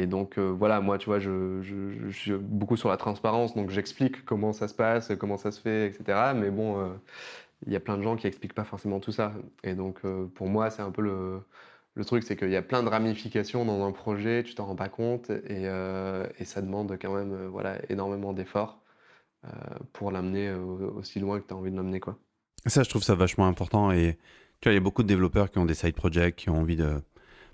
donc 0.07 0.39
voilà, 0.39 0.81
moi, 0.81 0.97
tu 0.97 1.05
vois, 1.05 1.19
je 1.19 2.09
suis 2.11 2.33
beaucoup 2.33 2.75
sur 2.75 2.89
la 2.89 2.97
transparence, 2.97 3.53
donc 3.55 3.69
j'explique 3.69 4.25
comment 4.25 4.51
ça 4.51 4.67
se 4.67 4.73
passe, 4.73 5.11
comment 5.19 5.37
ça 5.37 5.51
se 5.51 5.61
fait, 5.61 5.87
etc. 5.87 6.33
Mais 6.35 6.49
bon, 6.49 6.79
euh, 6.79 6.87
il 7.65 7.73
y 7.73 7.75
a 7.75 7.79
plein 7.79 7.97
de 7.97 8.03
gens 8.03 8.15
qui 8.15 8.27
expliquent 8.27 8.53
pas 8.53 8.63
forcément 8.63 8.99
tout 8.99 9.11
ça. 9.11 9.33
Et 9.63 9.75
donc 9.75 9.99
euh, 10.05 10.27
pour 10.27 10.47
moi, 10.47 10.69
c'est 10.69 10.81
un 10.81 10.91
peu 10.91 11.01
le, 11.01 11.41
le 11.95 12.05
truc, 12.05 12.23
c'est 12.23 12.35
qu'il 12.35 12.49
y 12.49 12.55
a 12.55 12.61
plein 12.61 12.83
de 12.83 12.89
ramifications 12.89 13.65
dans 13.65 13.85
un 13.85 13.91
projet, 13.91 14.43
tu 14.43 14.55
t'en 14.55 14.65
rends 14.65 14.75
pas 14.75 14.89
compte, 14.89 15.29
et, 15.29 15.67
euh, 15.67 16.25
et 16.37 16.45
ça 16.45 16.61
demande 16.61 16.97
quand 17.01 17.13
même 17.13 17.33
euh, 17.33 17.49
voilà, 17.49 17.77
énormément 17.89 18.33
d'efforts 18.33 18.81
euh, 19.45 19.49
pour 19.93 20.11
l'amener 20.11 20.51
aussi 20.53 21.19
loin 21.19 21.39
que 21.39 21.47
tu 21.47 21.53
as 21.53 21.57
envie 21.57 21.71
de 21.71 21.75
l'amener. 21.75 21.99
quoi. 21.99 22.17
Ça, 22.65 22.83
je 22.83 22.89
trouve 22.89 23.03
ça 23.03 23.15
vachement 23.15 23.47
important. 23.47 23.91
Et 23.91 24.17
tu 24.61 24.67
vois, 24.67 24.73
il 24.73 24.75
y 24.75 24.77
a 24.77 24.83
beaucoup 24.83 25.03
de 25.03 25.07
développeurs 25.07 25.49
qui 25.49 25.59
ont 25.59 25.65
des 25.65 25.73
side 25.73 25.95
projects, 25.95 26.35
qui 26.35 26.49
ont 26.49 26.57
envie 26.57 26.75
de, 26.75 27.01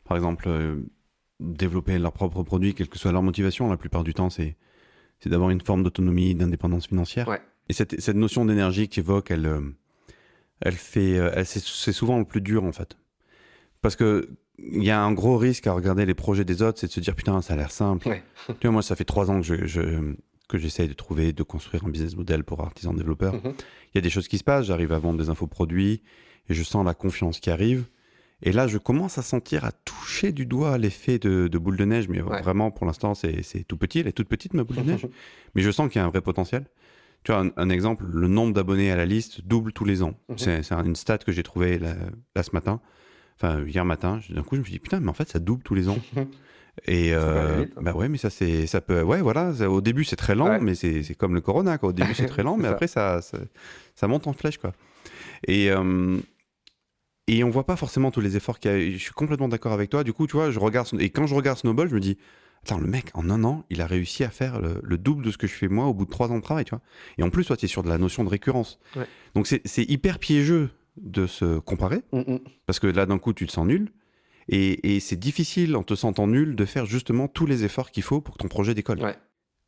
par 0.04 0.18
exemple, 0.18 0.50
développer 1.40 2.00
leurs 2.00 2.14
propres 2.14 2.44
produits, 2.44 2.74
quelle 2.74 2.90
que 2.90 2.98
soit 2.98 3.12
leur 3.12 3.22
motivation. 3.22 3.70
La 3.70 3.78
plupart 3.78 4.04
du 4.04 4.14
temps, 4.14 4.30
c'est 4.30 4.56
c'est 5.20 5.30
d'avoir 5.30 5.50
une 5.50 5.62
forme 5.62 5.84
d'autonomie, 5.84 6.36
d'indépendance 6.36 6.88
financière. 6.88 7.28
Ouais. 7.28 7.42
Et 7.70 7.74
cette, 7.74 8.00
cette 8.02 8.18
notion 8.18 8.46
d'énergie 8.46 8.88
que 8.90 8.96
tu 8.96 9.00
évoques, 9.00 9.32
elle, 9.32 9.48
elle 10.62 10.74
fait, 10.76 11.18
euh, 11.18 11.32
elle, 11.36 11.46
c'est 11.46 11.92
souvent 11.94 12.18
le 12.20 12.26
plus 12.26 12.42
dur, 12.42 12.64
en 12.64 12.72
fait. 12.72 12.98
Parce 13.82 13.96
que 13.96 14.30
il 14.58 14.84
y 14.84 14.90
a 14.90 15.02
un 15.02 15.12
gros 15.12 15.38
risque 15.38 15.68
à 15.68 15.74
regarder 15.74 16.06
les 16.06 16.14
projets 16.14 16.46
des 16.46 16.62
autres, 16.62 16.80
c'est 16.80 16.88
de 16.88 16.92
se 16.92 17.02
dire 17.02 17.14
putain, 17.16 17.42
ça 17.42 17.54
a 17.54 17.58
l'air 17.58 17.72
simple. 17.72 18.08
Ouais. 18.08 18.24
tu 18.48 18.68
vois, 18.68 18.72
moi, 18.72 18.82
ça 18.82 18.96
fait 18.96 19.04
trois 19.04 19.30
ans 19.30 19.42
que 19.42 19.46
je, 19.46 19.66
je- 19.66 20.14
que 20.48 20.58
j'essaye 20.60 20.88
de 20.88 20.94
trouver, 20.94 21.34
de 21.34 21.42
construire 21.44 21.84
un 21.86 21.90
business 21.90 22.16
model 22.16 22.44
pour 22.44 22.62
artisans 22.62 22.96
développeurs. 22.96 23.34
Mhm. 23.34 23.54
Il 23.94 23.96
y 23.96 23.98
a 23.98 24.02
des 24.02 24.10
choses 24.12 24.28
qui 24.28 24.38
se 24.38 24.44
passent, 24.44 24.68
j'arrive 24.68 24.92
à 24.94 25.00
vendre 25.00 25.18
des 25.20 25.30
infoproduits 25.30 26.04
et 26.50 26.54
je 26.54 26.64
sens 26.64 26.86
la 26.86 26.94
confiance 26.94 27.40
qui 27.40 27.50
arrive. 27.50 27.86
Et 28.44 28.52
là, 28.52 28.68
je 28.68 28.78
commence 28.78 29.18
à 29.18 29.24
sentir, 29.24 29.66
à 29.66 29.72
toucher 29.72 30.32
du 30.32 30.46
doigt 30.46 30.78
l'effet 30.78 31.18
de, 31.20 31.48
de 31.48 31.58
boule 31.58 31.78
de 31.78 31.86
neige, 31.86 32.08
mais 32.10 32.22
Ouais. 32.22 32.42
vraiment, 32.44 32.70
pour 32.70 32.86
l'instant, 32.86 33.16
c'est 33.16 33.42
c'est 33.44 33.64
tout 33.64 33.76
petit. 33.78 34.00
Elle 34.00 34.08
est 34.08 34.12
toute 34.12 34.28
petite, 34.30 34.54
ma 34.54 34.64
boule 34.64 34.78
de 34.78 34.82
neige. 34.84 35.08
mais 35.56 35.62
je 35.64 35.72
sens 35.72 35.90
qu'il 35.92 36.00
y 36.00 36.04
a 36.04 36.06
un 36.06 36.10
vrai 36.10 36.22
potentiel. 36.22 36.66
Tu 37.26 37.32
vois, 37.34 37.42
un, 37.42 37.50
un 37.58 37.70
exemple, 37.70 38.06
le 38.08 38.28
nombre 38.30 38.54
d'abonnés 38.54 38.92
à 38.92 38.96
la 38.96 39.06
liste 39.06 39.42
double 39.46 39.74
tous 39.74 39.84
les 39.84 40.02
ans. 40.04 40.14
Mhm. 40.30 40.38
C'est 40.38 40.72
une 40.72 40.96
stat 40.96 41.18
que 41.18 41.32
j'ai 41.34 41.44
trouvée 41.44 41.78
là, 41.80 41.96
là, 42.36 42.44
ce 42.44 42.52
matin, 42.54 42.80
enfin 43.38 43.62
hier 43.66 43.84
matin. 43.84 44.20
D'un 44.30 44.44
coup, 44.44 44.56
je 44.56 44.60
me 44.62 44.64
suis 44.66 44.74
dit, 44.74 44.80
putain, 44.80 45.00
mais 45.02 45.10
en 45.10 45.14
fait, 45.14 45.28
ça 45.28 45.40
double 45.40 45.64
tous 45.64 45.76
les 45.76 45.90
ans. 45.90 45.98
Et 46.88 47.14
euh, 47.14 47.64
vite, 47.64 47.74
hein. 47.78 47.82
bah 47.84 47.94
ouais, 47.94 48.10
mais 48.10 48.18
ça 48.18 48.30
c'est 48.30 48.68
ça 48.68 48.82
peut 48.82 49.02
ouais 49.02 49.22
voilà, 49.22 49.54
ça- 49.54 49.70
au 49.70 49.80
début 49.80 50.04
c'est 50.04 50.18
très 50.18 50.36
lent, 50.36 50.50
Ouais. 50.50 50.60
mais 50.60 50.76
c'est 50.76 51.16
comme 51.16 51.34
le 51.34 51.40
corona 51.40 51.78
quoi. 51.78 51.88
Au 51.90 51.94
début 51.94 52.14
c'est 52.14 52.26
très 52.26 52.44
lent, 52.48 52.58
mais 52.58 52.66
ça. 52.66 52.70
après 52.72 52.88
ça, 52.88 53.22
ça 53.22 53.38
ça 53.96 54.08
monte 54.10 54.28
en 54.28 54.34
flèche 54.34 54.58
quoi. 54.58 54.74
Et 55.48 55.72
euh, 55.72 56.18
et 57.28 57.46
on 57.46 57.50
voit 57.50 57.66
pas 57.66 57.78
forcément 57.78 58.12
tous 58.12 58.20
les 58.20 58.36
efforts 58.36 58.60
qu'il 58.60 58.72
y 58.72 58.74
a. 58.74 58.92
Je 58.92 58.98
suis 58.98 59.14
complètement 59.14 59.48
d'accord 59.48 59.72
avec 59.72 59.90
toi. 59.90 60.04
Du 60.04 60.12
coup, 60.12 60.28
tu 60.28 60.36
vois, 60.36 60.52
je 60.52 60.60
regarde 60.60 60.90
et 61.00 61.10
quand 61.10 61.26
je 61.28 61.34
regarde 61.34 61.58
Snowball, 61.58 61.88
je 61.90 61.96
me 61.96 62.02
dis 62.02 62.18
attends 62.66 62.80
le 62.80 62.88
mec 62.88 63.12
en 63.14 63.30
un 63.30 63.44
an, 63.44 63.64
il 63.70 63.82
a 63.82 63.88
réussi 63.88 64.24
à 64.24 64.30
faire 64.30 64.60
le, 64.60 64.80
le 64.84 64.98
double 64.98 65.24
de 65.24 65.32
ce 65.32 65.38
que 65.38 65.48
je 65.48 65.54
fais 65.54 65.68
moi 65.68 65.86
au 65.86 65.94
bout 65.94 66.06
de 66.06 66.10
trois 66.10 66.32
ans 66.32 66.38
de 66.38 66.42
travail, 66.44 66.66
tu 66.66 66.72
vois. 66.72 66.82
Et 67.18 67.24
en 67.24 67.30
plus, 67.30 67.46
toi, 67.46 67.56
tu 67.58 67.66
es 67.66 67.68
sur 67.68 67.84
de 67.84 67.90
la 67.90 67.98
notion 67.98 68.24
de 68.24 68.30
récurrence. 68.30 68.80
Ouais. 68.96 69.06
Donc 69.36 69.48
c'est 69.48 69.84
hyper 69.90 70.20
piégeux 70.20 70.70
de 70.98 71.28
se 71.28 71.60
comparer 71.60 72.02
Mhm. 72.14 72.40
parce 72.66 72.80
que 72.80 72.88
là 72.88 73.06
d'un 73.06 73.20
coup 73.20 73.34
tu 73.34 73.46
te 73.46 73.52
sens 73.52 73.68
nul. 73.68 73.92
Et, 74.48 74.96
et 74.96 75.00
c'est 75.00 75.16
difficile 75.18 75.76
en 75.76 75.84
te 75.84 75.96
sentant 75.96 76.28
nul 76.28 76.56
de 76.56 76.66
faire 76.66 76.86
justement 76.86 77.28
tous 77.28 77.46
les 77.48 77.64
efforts 77.66 77.92
qu'il 77.92 78.04
faut 78.04 78.22
pour 78.22 78.36
que 78.38 78.44
ton 78.44 78.48
projet 78.48 78.74
décolle. 78.74 79.02
Ouais. 79.02 79.16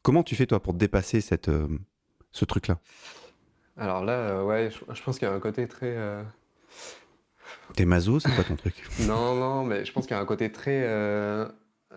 Comment 0.03 0.23
tu 0.23 0.35
fais 0.35 0.45
toi 0.45 0.61
pour 0.61 0.73
dépasser 0.73 1.19
cette, 1.19 1.49
euh, 1.49 1.67
ce 2.31 2.45
truc-là? 2.45 2.79
Alors 3.75 4.05
là, 4.05 4.13
euh, 4.13 4.43
ouais, 4.45 4.69
je, 4.71 4.93
je 4.93 5.01
pense 5.03 5.19
qu'il 5.19 5.27
y 5.27 5.31
a 5.31 5.33
un 5.33 5.39
côté 5.39 5.67
très. 5.67 5.93
euh, 5.97 6.23
T'es 7.75 7.85
maso, 7.85 8.19
c'est 8.19 8.31
quoi 8.33 8.43
ton 8.43 8.55
truc? 8.55 8.75
Non, 9.07 9.35
non, 9.35 9.63
mais 9.65 9.83
je 9.85 9.91
pense 9.91 10.05
qu'il 10.07 10.15
y 10.15 10.19
a 10.19 10.21
un 10.21 10.25
côté 10.25 10.51
très. 10.51 10.83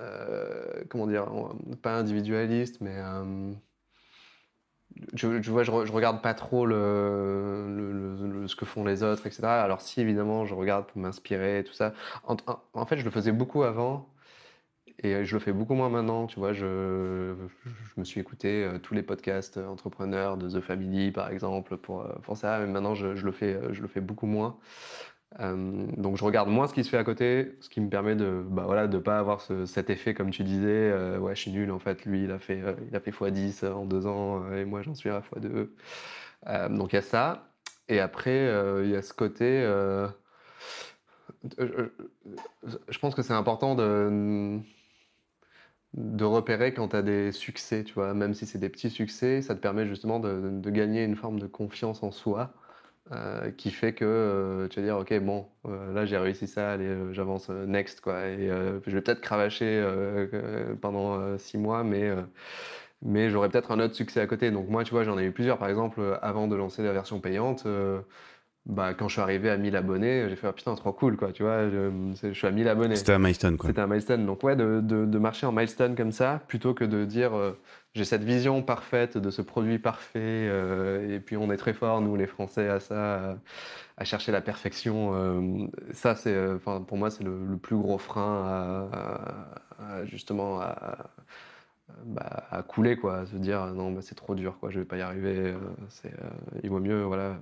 Euh, 0.01 0.81
euh, 0.81 0.85
comment 0.89 1.07
dire 1.07 1.27
Pas 1.83 1.97
individualiste, 1.97 2.81
mais. 2.81 2.95
euh, 2.97 3.53
je, 5.15 5.39
tu 5.39 5.51
vois, 5.51 5.63
je, 5.63 5.71
re- 5.71 5.87
je 5.87 5.93
regarde 5.93 6.23
pas 6.23 6.35
trop 6.35 6.67
le, 6.67 8.45
ce 8.47 8.57
que 8.57 8.65
font 8.65 8.85
les 8.85 9.03
autres, 9.03 9.27
etc. 9.27 9.63
Alors, 9.63 9.81
si 9.81 10.01
évidemment, 10.01 10.45
je 10.47 10.55
regarde 10.55 10.87
pour 10.87 10.99
m'inspirer 11.01 11.61
et 11.61 11.65
tout 11.65 11.73
ça. 11.73 11.95
En, 12.75 12.87
fait, 12.87 12.99
je 12.99 13.05
le 13.05 13.11
faisais 13.11 13.33
beaucoup 13.33 13.63
avant 13.63 14.09
et 15.03 15.25
je 15.25 15.35
le 15.35 15.41
fais 15.41 15.53
beaucoup 15.53 15.75
moins 15.75 15.89
maintenant. 15.91 16.27
Tu 16.27 16.39
vois, 16.41 16.53
je, 16.53 17.35
je 17.95 18.01
me 18.01 18.05
suis 18.05 18.21
écouté 18.21 18.65
euh, 18.65 18.79
tous 18.79 18.95
les 18.95 19.03
podcasts 19.03 19.59
euh, 19.59 19.69
entrepreneurs 19.69 20.37
de 20.39 20.49
The 20.51 20.61
Family, 20.63 21.13
par 21.13 21.31
exemple, 21.31 21.77
pour, 21.79 22.03
euh, 22.03 22.15
pour 22.23 22.37
ça. 22.37 22.61
Mais 22.61 22.67
maintenant, 22.67 22.95
je, 22.95 23.17
je 23.17 23.27
le 23.27 23.33
fais, 23.33 23.55
euh, 23.55 23.73
je 23.75 23.83
le 23.83 23.89
fais 23.89 24.01
beaucoup 24.01 24.27
moins. 24.27 24.59
Euh, 25.39 25.87
donc 25.97 26.17
je 26.17 26.25
regarde 26.25 26.49
moins 26.49 26.67
ce 26.67 26.75
qui 26.75 26.83
se 26.83 26.91
fait 26.91 26.97
à 26.99 27.05
côté, 27.05 27.57
ce 27.61 27.69
qui 27.69 27.81
me 27.81 27.89
permet 27.89 28.17
de 28.17 28.43
bah 28.51 28.65
voilà 28.67 28.89
pas 28.89 29.19
avoir 29.21 29.41
ce- 29.41 29.65
cet 29.65 29.89
effet 29.89 30.13
comme 30.13 30.31
tu 30.31 30.43
disais, 30.43 30.67
euh, 30.69 31.19
ouais 31.19 31.37
je 31.37 31.43
suis 31.43 31.53
nul 31.53 31.71
en 31.71 31.79
fait, 31.79 32.05
lui 32.05 32.25
il 32.25 32.33
a 32.33 32.39
fait 32.41 32.61
euh, 32.63 32.75
il 32.91 32.97
a 32.97 33.01
fait 33.01 33.13
x10 33.13 33.63
en 33.65 33.85
deux 33.87 34.07
ans 34.07 34.51
et 34.53 34.65
moi 34.65 34.83
j'en 34.83 34.95
suis 34.95 35.09
à 35.09 35.21
x2. 35.21 35.73
Euh, 36.49 36.69
donc 36.69 36.93
il 36.93 36.97
y 36.97 36.99
a 36.99 37.03
ça. 37.03 37.47
Et 37.89 38.01
après 38.01 38.47
il 38.85 38.91
y 38.91 38.97
a 38.97 39.03
ce 39.03 39.13
côté 39.15 39.63
je 42.89 42.99
pense 42.99 43.15
que 43.15 43.23
c'est 43.23 43.33
important 43.33 43.75
de, 43.75 44.61
de 45.95 46.25
repérer 46.25 46.73
quand 46.73 46.89
tu 46.89 46.97
as 46.97 47.03
des 47.03 47.33
succès, 47.33 47.85
tu 47.85 47.95
vois. 47.95 48.15
Même 48.15 48.35
si 48.35 48.47
c'est 48.47 48.59
des 48.59 48.69
petits 48.69 48.91
succès, 48.91 49.43
ça 49.43 49.55
te 49.55 49.61
permet 49.61 49.87
justement 49.87 50.21
de 50.21 50.71
gagner 50.71 51.05
une 51.05 51.17
forme 51.17 51.41
de 51.41 51.47
confiance 51.47 52.03
en 52.03 52.11
soi. 52.13 52.53
Euh, 53.13 53.51
qui 53.51 53.73
fait 53.73 53.93
que 53.93 54.05
euh, 54.05 54.69
tu 54.69 54.79
vas 54.79 54.87
dire 54.87 54.97
ok 54.99 55.19
bon 55.19 55.49
euh, 55.67 55.93
là 55.93 56.07
j'ai 56.07 56.17
réussi 56.17 56.47
ça 56.47 56.71
allez 56.71 57.13
j'avance 57.13 57.49
next 57.49 58.01
quoi. 58.01 58.27
Et 58.29 58.47
je 58.49 58.91
vais 58.93 59.01
peut-être 59.01 59.21
cravacher 59.21 59.85
pendant 60.81 61.37
six 61.39 61.59
mois 61.59 61.83
mais 61.83 62.11
mais 63.03 63.31
j'aurai 63.31 63.49
peut-être 63.49 63.73
un 63.73 63.81
autre 63.81 63.95
succès 63.95 64.21
à 64.21 64.27
côté. 64.27 64.51
Donc 64.51 64.69
moi 64.69 64.85
tu 64.85 64.93
vois 64.93 65.05
j'en 65.05 65.19
ai 65.19 65.25
eu 65.25 65.33
plusieurs. 65.33 65.59
Par 65.59 65.69
exemple 65.69 66.19
avant 66.23 66.47
de 66.47 66.55
lancer 66.57 66.83
la 66.83 66.93
version 66.93 67.21
payante 67.21 67.67
bah, 68.67 68.93
quand 68.95 69.09
je 69.09 69.15
suis 69.15 69.23
arrivé 69.23 69.49
à 69.49 69.57
1000 69.57 69.75
abonnés, 69.75 70.29
j'ai 70.29 70.37
fait 70.37 70.47
ah, 70.47 70.53
putain, 70.53 70.75
trop 70.75 70.93
cool, 70.93 71.17
quoi, 71.17 71.33
tu 71.33 71.43
vois, 71.43 71.69
je, 71.71 72.33
suis 72.33 72.47
à 72.47 72.51
1000 72.51 72.69
abonnés. 72.69 72.97
C'était 72.97 73.13
un 73.13 73.19
milestone, 73.19 73.57
quoi. 73.57 73.69
C'était 73.69 73.81
un 73.81 73.87
milestone. 73.87 74.27
Donc, 74.27 74.45
ouais, 74.45 74.55
de, 74.55 74.81
de, 74.81 75.19
marcher 75.19 75.47
en 75.47 75.53
milestone 75.53 75.97
comme 75.97 76.13
ça, 76.13 76.43
plutôt 76.47 76.75
que 76.75 76.85
de 76.85 77.05
dire 77.05 77.35
euh, 77.35 77.59
j'ai 77.95 78.05
cette 78.05 78.23
vision 78.23 78.63
parfaite 78.63 79.17
de 79.17 79.31
ce 79.31 79.41
produit 79.41 79.79
parfait, 79.79 80.19
euh, 80.19 81.17
et 81.17 81.21
puis 81.21 81.37
on 81.39 81.51
est 81.51 81.57
très 81.57 81.73
fort, 81.73 82.03
nous 82.03 82.17
les 82.17 82.27
Français, 82.27 82.69
à 82.69 82.81
ça, 82.81 83.39
à, 83.97 84.05
chercher 84.05 84.31
la 84.31 84.43
perfection. 84.43 85.13
Euh, 85.15 85.67
ça, 85.95 86.15
c'est, 86.15 86.37
pour 86.61 86.99
moi, 86.99 87.11
c'est 87.11 87.25
le, 87.25 87.57
plus 87.57 87.77
gros 87.77 87.99
frein 87.99 88.91
à, 88.93 90.05
justement 90.05 90.61
bah, 92.05 92.47
à, 92.51 92.63
couler, 92.63 92.97
quoi, 92.97 93.21
à 93.21 93.27
se 93.27 93.37
dire 93.37 93.67
non, 93.69 93.91
bah, 93.91 94.01
c'est 94.03 94.15
trop 94.15 94.35
dur, 94.35 94.59
quoi, 94.61 94.71
je 94.71 94.81
vais 94.81 94.85
pas 94.85 94.99
y 94.99 95.03
arriver. 95.03 95.55
c'est, 95.89 96.13
il 96.63 96.69
vaut 96.69 96.81
mieux, 96.81 97.03
voilà 97.05 97.39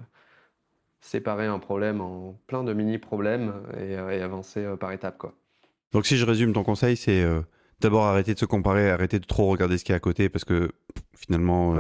séparer 1.01 1.47
un 1.47 1.59
problème 1.59 2.01
en 2.01 2.39
plein 2.47 2.65
de 2.65 2.73
mini-problèmes 2.73 3.55
et, 3.75 3.97
euh, 3.97 4.25
avancer 4.25 4.61
euh, 4.61 4.77
par 4.77 4.93
étapes. 4.93 5.19
Quoi. 5.19 5.35
Donc 5.93 6.07
si 6.07 6.17
je 6.17 6.27
résume 6.27 6.53
ton 6.53 6.65
conseil, 6.65 6.97
c'est 6.97 7.23
euh, 7.23 7.41
d'abord 7.81 8.05
arrêter 8.05 8.35
de 8.35 8.39
se 8.39 8.45
comparer, 8.45 8.91
arrêter 8.91 9.19
de 9.19 9.27
trop 9.27 9.49
regarder 9.49 9.79
ce 9.79 9.85
qu'il 9.85 9.93
y 9.93 9.95
a 9.95 9.97
à 9.97 10.01
côté 10.01 10.29
parce 10.29 10.45
que 10.45 10.71
finalement, 11.17 11.79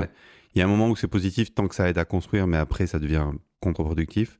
il 0.55 0.59
y 0.59 0.63
a 0.63 0.65
un 0.65 0.69
moment 0.69 0.89
où 0.89 0.97
c'est 0.97 1.09
positif 1.09 1.55
tant 1.55 1.69
que 1.69 1.75
ça 1.75 1.89
aide 1.89 1.99
à 1.99 2.05
construire, 2.05 2.47
mais 2.47 2.57
après 2.57 2.87
ça 2.87 2.99
devient 2.99 3.27
contre-productif. 3.61 4.39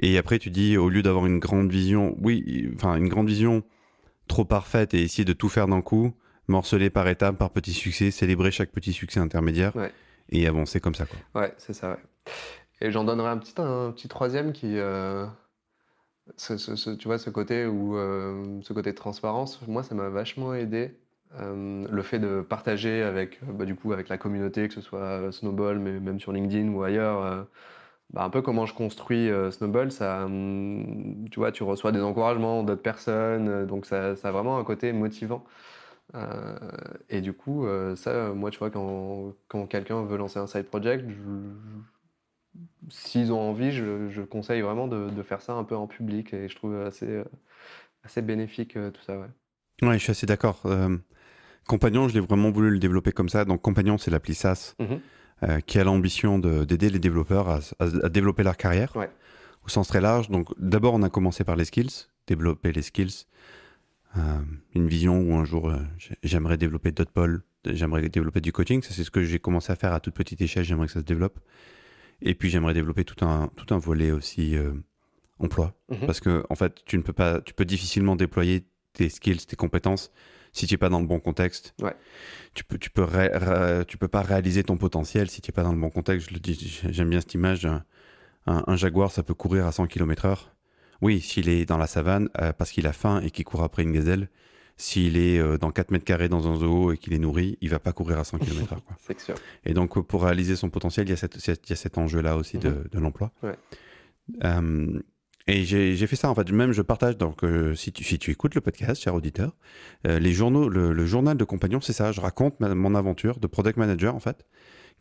Et 0.00 0.16
après 0.16 0.38
tu 0.38 0.50
dis, 0.50 0.76
au 0.76 0.88
lieu 0.88 1.02
d'avoir 1.02 1.26
une 1.26 1.38
grande 1.38 1.70
vision, 1.70 2.16
oui, 2.20 2.70
enfin 2.74 2.96
une 2.96 3.08
grande 3.08 3.28
vision 3.28 3.62
trop 4.26 4.44
parfaite 4.44 4.94
et 4.94 5.02
essayer 5.02 5.24
de 5.24 5.32
tout 5.32 5.48
faire 5.48 5.68
d'un 5.68 5.80
coup, 5.80 6.12
morceler 6.48 6.90
par 6.90 7.08
étapes, 7.08 7.36
par 7.36 7.50
petits 7.50 7.72
succès, 7.72 8.10
célébrer 8.10 8.50
chaque 8.50 8.70
petit 8.70 8.92
succès 8.92 9.20
intermédiaire 9.20 9.72
et 10.30 10.46
avancer 10.46 10.80
comme 10.80 10.94
ça. 10.94 11.06
Quoi. 11.06 11.42
Ouais, 11.42 11.54
c'est 11.58 11.72
ça. 11.72 11.90
Ouais. 11.90 12.32
Et 12.80 12.90
j'en 12.90 13.04
donnerai 13.04 13.28
un 13.28 13.38
petit, 13.38 13.54
un 13.60 13.92
petit 13.92 14.08
troisième 14.08 14.52
qui. 14.52 14.78
Euh, 14.78 15.26
tu 16.98 17.08
vois, 17.08 17.18
ce 17.18 17.30
côté, 17.30 17.66
où, 17.66 17.96
euh, 17.96 18.60
ce 18.62 18.72
côté 18.72 18.92
de 18.92 18.96
transparence, 18.96 19.66
moi, 19.66 19.82
ça 19.82 19.94
m'a 19.94 20.08
vachement 20.08 20.54
aidé. 20.54 20.98
Euh, 21.34 21.84
le 21.90 22.02
fait 22.02 22.18
de 22.18 22.40
partager 22.42 23.02
avec, 23.02 23.40
bah, 23.44 23.64
du 23.64 23.74
coup, 23.74 23.92
avec 23.92 24.08
la 24.08 24.18
communauté, 24.18 24.68
que 24.68 24.74
ce 24.74 24.80
soit 24.80 25.30
Snowball, 25.32 25.78
mais 25.78 26.00
même 26.00 26.20
sur 26.20 26.32
LinkedIn 26.32 26.68
ou 26.72 26.82
ailleurs, 26.82 27.46
bah, 28.10 28.24
un 28.24 28.30
peu 28.30 28.42
comment 28.42 28.66
je 28.66 28.74
construis 28.74 29.30
Snowball, 29.50 29.90
ça, 29.92 30.24
hum, 30.24 31.26
tu 31.30 31.40
vois, 31.40 31.52
tu 31.52 31.62
reçois 31.64 31.92
des 31.92 32.02
encouragements 32.02 32.62
d'autres 32.62 32.82
personnes, 32.82 33.66
donc 33.66 33.86
ça, 33.86 34.16
ça, 34.16 34.28
a 34.28 34.32
vraiment 34.32 34.58
un 34.58 34.64
côté 34.64 34.92
motivant. 34.92 35.44
et 37.10 37.20
du 37.20 37.32
coup, 37.32 37.66
ça, 37.96 38.32
moi, 38.34 38.50
tu 38.50 38.58
vois, 38.58 38.70
quand, 38.70 39.34
quand 39.48 39.66
quelqu'un 39.66 40.02
veut 40.04 40.16
lancer 40.16 40.38
un 40.38 40.46
side 40.46 40.66
project, 40.66 41.08
je, 41.08 41.14
s'ils 42.90 43.32
ont 43.32 43.40
envie, 43.40 43.72
je, 43.72 44.22
conseille 44.22 44.60
vraiment 44.60 44.88
de, 44.88 45.22
faire 45.22 45.42
ça 45.42 45.54
un 45.54 45.64
peu 45.64 45.76
en 45.76 45.86
public 45.86 46.32
et 46.34 46.48
je 46.48 46.56
trouve 46.56 46.80
assez, 46.82 47.06
euh, 47.06 47.24
assez 48.04 48.22
bénéfique 48.22 48.76
euh, 48.76 48.90
tout 48.90 49.02
ça. 49.02 49.18
Ouais. 49.18 49.94
je 49.94 49.98
suis 49.98 50.10
assez 50.10 50.26
d'accord. 50.26 50.60
Euh, 50.66 50.96
Compagnon, 51.66 52.08
je 52.08 52.14
l'ai 52.14 52.20
vraiment 52.20 52.50
voulu 52.50 52.70
le 52.70 52.78
développer 52.78 53.12
comme 53.12 53.28
ça. 53.28 53.44
Donc 53.44 53.60
Compagnon, 53.60 53.98
c'est 53.98 54.10
l'appli 54.10 54.34
SaaS 54.34 54.74
mhm. 54.78 55.62
qui 55.62 55.78
a 55.78 55.84
l'ambition 55.84 56.38
d'aider 56.38 56.88
les 56.88 56.98
développeurs 56.98 57.60
à, 57.78 58.08
développer 58.08 58.42
leur 58.42 58.56
carrière 58.56 58.92
au 58.96 59.68
sens 59.68 59.88
très 59.88 60.00
large. 60.00 60.30
Donc 60.30 60.48
d'abord, 60.58 60.94
on 60.94 61.02
a 61.02 61.10
commencé 61.10 61.44
par 61.44 61.56
les 61.56 61.66
skills, 61.66 62.06
développer 62.26 62.72
les 62.72 62.80
skills. 62.80 63.26
une 64.74 64.88
vision 64.88 65.20
où 65.20 65.34
un 65.34 65.44
jour 65.44 65.70
j'aimerais 66.22 66.56
développer 66.56 66.90
Dotpol, 66.90 67.42
j'aimerais 67.66 68.08
développer 68.08 68.40
du 68.40 68.50
coaching. 68.50 68.80
Ça, 68.80 68.94
c'est 68.94 69.04
ce 69.04 69.10
que 69.10 69.22
j'ai 69.22 69.38
commencé 69.38 69.70
à 69.70 69.76
faire 69.76 69.92
à 69.92 70.00
toute 70.00 70.14
petite 70.14 70.40
échelle. 70.40 70.64
J'aimerais 70.64 70.86
que 70.86 70.94
ça 70.94 71.00
se 71.00 71.04
développe. 71.04 71.38
Et 72.22 72.34
puis 72.34 72.50
j'aimerais 72.50 72.74
développer 72.74 73.04
tout 73.04 73.24
un, 73.24 73.50
tout 73.56 73.72
un 73.74 73.78
volet 73.78 74.10
aussi 74.10 74.56
euh, 74.56 74.72
emploi. 75.38 75.74
Mhm. 75.90 76.06
Parce 76.06 76.20
que 76.20 76.44
en 76.50 76.54
fait, 76.54 76.84
tu 76.84 76.96
ne 76.98 77.02
peux 77.02 77.12
pas, 77.12 77.40
tu 77.40 77.54
peux 77.54 77.64
difficilement 77.64 78.16
déployer 78.16 78.66
tes 78.92 79.08
skills, 79.08 79.46
tes 79.46 79.56
compétences 79.56 80.10
si 80.52 80.66
tu 80.66 80.74
n'es 80.74 80.78
pas 80.78 80.88
dans 80.88 81.00
le 81.00 81.06
bon 81.06 81.20
contexte. 81.20 81.74
Ouais. 81.80 81.94
Tu 82.54 82.64
peux, 82.64 82.78
tu 82.78 82.90
peux, 82.90 83.06
tu 83.86 83.98
peux 83.98 84.08
pas 84.08 84.22
réaliser 84.22 84.64
ton 84.64 84.76
potentiel 84.76 85.30
si 85.30 85.40
tu 85.40 85.50
n'es 85.50 85.54
pas 85.54 85.62
dans 85.62 85.72
le 85.72 85.78
bon 85.78 85.90
contexte. 85.90 86.30
Je 86.30 86.34
le 86.34 86.40
dis, 86.40 86.80
j'aime 86.88 87.10
bien 87.10 87.20
cette 87.20 87.34
image. 87.34 87.66
Un, 87.66 87.84
un, 88.46 88.76
jaguar, 88.76 89.10
ça 89.10 89.22
peut 89.22 89.34
courir 89.34 89.66
à 89.66 89.72
100 89.72 89.86
km/h. 89.86 90.38
Oui, 91.00 91.20
s'il 91.20 91.48
est 91.48 91.64
dans 91.64 91.76
la 91.76 91.86
savane 91.86 92.28
euh, 92.40 92.52
parce 92.52 92.72
qu'il 92.72 92.86
a 92.86 92.92
faim 92.92 93.20
et 93.22 93.30
qu'il 93.30 93.44
court 93.44 93.62
après 93.62 93.82
une 93.82 93.92
gazelle, 93.92 94.28
s'il 94.78 95.18
est 95.18 95.38
euh, 95.38 95.58
dans 95.58 95.72
4 95.72 95.90
mètres 95.90 96.04
carrés 96.04 96.28
dans 96.28 96.46
un 96.46 96.56
zoo 96.56 96.92
et 96.92 96.98
qu'il 96.98 97.12
est 97.12 97.18
nourri, 97.18 97.58
il 97.60 97.68
va 97.68 97.80
pas 97.80 97.92
courir 97.92 98.18
à 98.18 98.24
100 98.24 98.38
km/h. 98.38 98.78
C'est 98.98 99.20
sûr. 99.20 99.34
Et 99.66 99.74
donc, 99.74 100.00
pour 100.06 100.22
réaliser 100.22 100.54
son 100.54 100.70
potentiel, 100.70 101.06
il 101.08 101.10
y 101.10 101.12
a, 101.12 101.16
cette, 101.16 101.36
il 101.44 101.70
y 101.70 101.72
a 101.72 101.76
cet 101.76 101.98
enjeu-là 101.98 102.36
aussi 102.36 102.58
de, 102.58 102.70
mhm. 102.70 102.84
de 102.92 102.98
l'emploi. 103.00 103.32
Ouais. 103.42 103.56
Euh, 104.44 105.00
et 105.48 105.64
j'ai 105.64 106.06
fait 106.06 106.16
ça, 106.16 106.30
en 106.30 106.34
fait. 106.34 106.50
Même, 106.52 106.72
je 106.72 106.82
partage, 106.82 107.16
donc, 107.16 107.42
euh, 107.42 107.74
si, 107.74 107.90
tu, 107.90 108.04
si 108.04 108.18
tu 108.18 108.30
écoutes 108.30 108.54
le 108.54 108.60
podcast, 108.60 109.02
cher 109.02 109.14
auditeur, 109.14 109.56
les 110.04 110.32
journaux, 110.32 110.68
le, 110.68 111.06
journal 111.06 111.36
de 111.36 111.44
compagnon, 111.44 111.80
c'est 111.80 111.94
ça. 111.94 112.12
Je 112.12 112.20
raconte 112.20 112.60
mon 112.60 112.94
aventure 112.94 113.40
de 113.40 113.46
product 113.46 113.78
manager, 113.78 114.14
en 114.14 114.20
fait, 114.20 114.44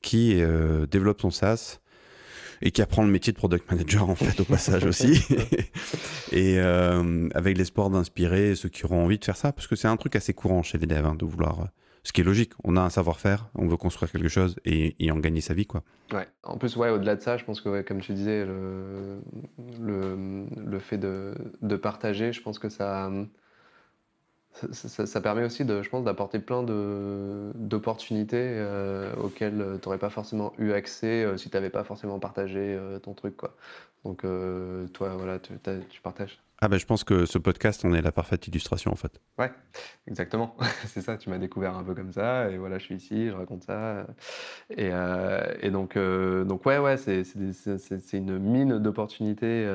qui 0.02 0.42
développe 0.90 1.20
son 1.20 1.32
SaaS 1.32 1.82
et 2.62 2.72
qui 2.72 2.82
apprend 2.82 3.04
le 3.04 3.10
métier 3.10 3.34
de 3.34 3.38
product 3.38 3.70
manager 3.70 4.10
en 4.10 4.16
fait 4.16 4.40
au 4.40 4.46
passage 4.46 4.86
aussi. 4.86 5.22
Et 6.32 6.60
euh, 6.60 7.30
avec 7.34 7.58
l'espoir 7.58 7.90
d'inspirer 7.90 8.56
ceux 8.56 8.70
qui 8.70 8.86
auront 8.86 9.04
envie 9.04 9.18
de 9.18 9.26
faire 9.26 9.38
ça 9.38 9.52
parce 9.52 9.68
que 9.68 9.76
c'est 9.76 9.88
un 9.88 9.98
truc 9.98 10.16
assez 10.16 10.34
courant 10.34 10.64
chez 10.64 10.78
les 10.78 10.86
devs 10.86 11.06
hein, 11.06 11.16
de 11.16 11.26
vouloir 11.26 11.62
euh, 11.62 11.66
ce 12.04 12.12
qui 12.12 12.22
est 12.22 12.24
logique. 12.24 12.52
On 12.64 12.76
a 12.76 12.82
un 12.82 12.90
savoir-faire 12.90 13.50
on 13.56 13.68
veut 13.68 13.78
construire 13.78 14.12
quelque 14.12 14.28
chose 14.28 14.56
et, 14.66 14.96
en 15.12 15.20
gagner 15.20 15.42
sa 15.42 15.54
vie 15.54 15.66
quoi. 15.66 15.84
Ouais. 16.12 16.28
En 16.44 16.58
plus 16.58 16.76
ouais 16.76 16.90
au-delà 16.90 17.16
de 17.16 17.22
ça 17.22 17.38
je 17.38 17.46
pense 17.46 17.62
que 17.62 17.82
comme 17.82 18.02
tu 18.02 18.14
disais 18.14 18.46
le, 18.46 19.20
le, 19.80 20.46
le 20.58 20.80
fait 20.80 20.98
de, 20.98 21.34
de, 21.62 21.76
partager 21.76 22.34
je 22.34 22.42
pense 22.42 22.60
que 22.60 22.70
ça 22.70 23.12
ça, 24.72 25.22
permet 25.22 25.44
aussi, 25.44 25.66
de, 25.66 25.82
je 25.82 25.90
pense, 25.90 26.04
d'apporter 26.04 26.40
plein 26.40 26.64
d'opportunités 26.64 28.38
euh, 28.38 29.14
auxquelles 29.16 29.80
tu 29.82 29.88
n'aurais 29.88 29.98
pas 29.98 30.10
forcément 30.10 30.54
eu 30.58 30.72
accès 30.72 31.24
euh, 31.24 31.38
si 31.38 31.50
tu 31.50 31.58
n'avais 31.58 31.70
pas 31.70 31.84
forcément 31.84 32.20
partagé 32.20 32.60
euh, 32.60 33.00
ton 33.00 33.14
truc. 33.14 33.38
Quoi. 33.38 33.56
Donc, 34.06 34.22
toi, 34.94 35.16
voilà, 35.18 35.40
tu, 35.40 35.54
tu, 35.90 36.02
partages. 36.02 36.40
Ah 36.62 36.70
ben, 36.70 36.78
je 36.78 36.86
pense 36.86 37.04
que 37.04 37.26
ce 37.26 37.38
podcast, 37.38 37.84
on 37.84 37.94
est 37.94 38.02
la 38.02 38.14
parfaite 38.14 38.48
illustration, 38.48 38.92
en 38.92 38.96
fait. 38.96 39.20
Ouais, 39.38 39.52
exactement. 40.08 40.56
c'est 40.86 41.02
ça, 41.02 41.18
tu 41.18 41.30
m'as 41.30 41.40
découvert 41.40 41.76
un 41.76 41.84
peu 41.84 41.94
comme 41.94 42.14
ça, 42.14 42.50
et 42.50 42.58
voilà, 42.58 42.78
je 42.80 42.86
suis 42.86 42.96
ici, 42.96 43.28
je 43.28 43.34
raconte 43.34 43.64
ça. 43.64 44.08
Et, 44.70 44.92
et 45.62 45.72
donc, 45.72 45.98
donc, 45.98 46.66
ouais, 46.66 46.78
ouais, 46.78 46.96
c'est 46.96 48.14
une 48.14 48.40
mine 48.40 48.80
d'opportunités 48.80 49.70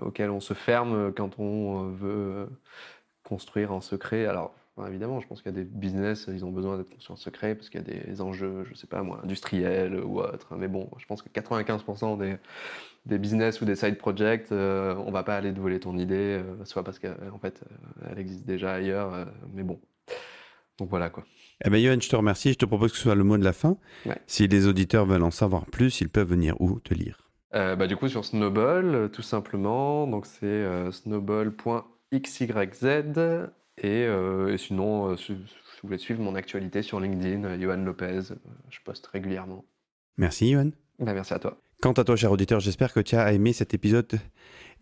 auxquelles 0.00 0.30
on 0.30 0.40
se 0.40 0.54
ferme 0.54 1.12
quand 1.12 1.40
on 1.40 1.88
veut 1.88 2.48
construire 3.26 3.72
en 3.72 3.80
secret. 3.80 4.26
Alors, 4.26 4.54
évidemment, 4.86 5.20
je 5.20 5.26
pense 5.26 5.42
qu'il 5.42 5.52
y 5.52 5.54
a 5.54 5.58
des 5.58 5.64
business, 5.64 6.26
ils 6.28 6.44
ont 6.44 6.52
besoin 6.52 6.76
d'être 6.76 6.90
construits 6.90 7.14
en 7.14 7.16
secret 7.16 7.54
parce 7.54 7.70
qu'il 7.70 7.80
y 7.80 7.84
a 7.84 8.04
des 8.04 8.20
enjeux, 8.20 8.64
je 8.70 8.74
sais 8.74 8.86
pas 8.86 9.02
moi, 9.02 9.20
industriels 9.24 9.98
ou 9.98 10.20
autres. 10.20 10.54
Mais 10.56 10.68
bon, 10.68 10.88
je 10.98 11.06
pense 11.06 11.22
que 11.22 11.28
95% 11.28 12.18
des, 12.18 12.36
des 13.06 13.18
business 13.18 13.60
ou 13.60 13.64
des 13.64 13.74
side 13.74 13.98
projects, 13.98 14.52
euh, 14.52 14.94
on 15.06 15.10
va 15.10 15.24
pas 15.24 15.36
aller 15.36 15.52
te 15.52 15.58
voler 15.58 15.80
ton 15.80 15.98
idée, 15.98 16.40
euh, 16.40 16.64
soit 16.64 16.84
parce 16.84 16.98
qu'en 16.98 17.38
fait, 17.40 17.62
euh, 17.62 18.08
elle 18.12 18.18
existe 18.18 18.46
déjà 18.46 18.74
ailleurs, 18.74 19.26
mais 19.52 19.62
bon. 19.62 19.80
Donc 20.78 20.90
voilà 20.90 21.08
quoi. 21.08 21.24
Eh 21.64 21.70
bien, 21.70 21.80
Johan, 21.80 22.00
je 22.00 22.08
te 22.08 22.16
remercie. 22.16 22.52
Je 22.52 22.58
te 22.58 22.66
propose 22.66 22.92
que 22.92 22.98
ce 22.98 23.04
soit 23.04 23.14
le 23.14 23.24
mot 23.24 23.38
de 23.38 23.44
la 23.44 23.54
fin. 23.54 23.78
Si 24.26 24.46
les 24.46 24.66
auditeurs 24.66 25.06
veulent 25.06 25.22
en 25.22 25.30
savoir 25.30 25.64
plus, 25.64 26.02
ils 26.02 26.10
peuvent 26.10 26.28
venir 26.28 26.54
où 26.60 26.78
te 26.80 26.92
lire? 26.92 27.30
Bah, 27.50 27.86
Du 27.86 27.96
coup, 27.96 28.08
sur 28.08 28.26
Snowball, 28.26 29.08
tout 29.10 29.22
simplement. 29.22 30.06
Donc, 30.06 30.26
c'est 30.26 30.92
snowball.com 30.92 31.95
XYZ. 32.12 33.48
Euh, 33.84 34.52
et, 34.52 34.58
sinon, 34.58 35.10
euh, 35.10 35.16
si 35.16 35.32
vous 35.32 35.40
voulez 35.82 35.98
suivre 35.98 36.20
mon 36.20 36.34
actualité 36.34 36.82
sur 36.82 37.00
LinkedIn, 37.00 37.44
euh, 37.44 37.60
Johan 37.60 37.76
Lopez, 37.76 38.34
je 38.70 38.78
poste 38.84 39.06
régulièrement. 39.08 39.64
Merci, 40.16 40.52
Johan. 40.52 40.70
Bah, 40.98 41.12
merci 41.12 41.34
à 41.34 41.38
toi. 41.38 41.60
Quant 41.82 41.92
à 41.92 42.04
toi, 42.04 42.16
cher 42.16 42.32
auditeur, 42.32 42.60
j'espère 42.60 42.92
que 42.92 43.00
tu 43.00 43.16
as 43.16 43.32
aimé 43.32 43.52
cet 43.52 43.74
épisode 43.74 44.18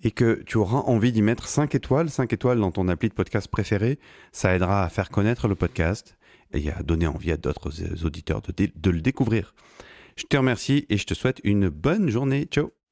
et 0.04 0.12
que 0.12 0.42
tu 0.46 0.58
auras 0.58 0.78
envie 0.78 1.10
d'y 1.10 1.22
mettre 1.22 1.48
5 1.48 1.74
étoiles, 1.74 2.08
5 2.08 2.32
étoiles 2.32 2.60
dans 2.60 2.70
ton 2.70 2.86
appli 2.86 3.08
de 3.08 3.14
podcast 3.14 3.48
préféré. 3.48 3.98
Ça 4.30 4.54
aidera 4.54 4.84
à 4.84 4.88
faire 4.88 5.10
connaître 5.10 5.48
le 5.48 5.56
podcast 5.56 6.16
et 6.52 6.70
à 6.70 6.82
donner 6.84 7.08
envie 7.08 7.32
à 7.32 7.36
d'autres 7.36 8.04
auditeurs 8.04 8.42
de, 8.42 8.70
de 8.72 8.90
le 8.90 9.00
découvrir. 9.00 9.54
Je 10.16 10.24
te 10.24 10.36
remercie 10.36 10.86
et 10.88 10.96
je 10.96 11.06
te 11.06 11.14
souhaite 11.14 11.40
une 11.42 11.68
bonne 11.68 12.08
journée. 12.10 12.44
Ciao 12.44 12.83